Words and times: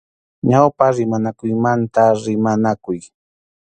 Ñawpa 0.49 0.85
rimaykunamanta 0.95 2.03
rimanakuy. 2.23 2.99